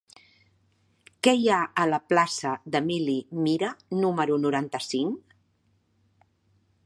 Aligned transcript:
Què 1.27 1.33
hi 1.39 1.43
ha 1.49 1.59
a 1.81 1.83
la 1.89 1.99
plaça 2.13 2.53
d'Emili 2.75 3.17
Mira 3.47 3.69
número 4.05 4.41
noranta-cinc? 4.47 5.37